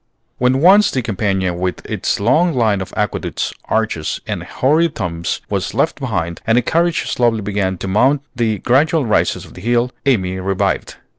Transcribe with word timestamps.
When 0.39 0.61
once 0.61 0.89
the 0.89 1.03
Campagna 1.03 1.53
with 1.53 1.85
its 1.85 2.19
long 2.19 2.55
line 2.55 2.81
of 2.81 2.91
aqueducts, 2.97 3.53
arches, 3.65 4.19
and 4.25 4.41
hoary 4.41 4.89
tombs 4.89 5.41
was 5.47 5.75
left 5.75 5.99
behind, 5.99 6.41
and 6.47 6.57
the 6.57 6.63
carriage 6.63 7.07
slowly 7.07 7.41
began 7.41 7.77
to 7.77 7.87
mount 7.87 8.23
the 8.35 8.57
gradual 8.57 9.05
rises 9.05 9.45
of 9.45 9.53
the 9.53 9.61
hill, 9.61 9.91
Amy 10.07 10.39
revived. 10.39 10.95